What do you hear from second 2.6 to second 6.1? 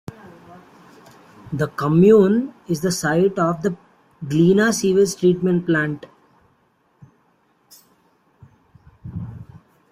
is the site of the Glina sewage treatment plant.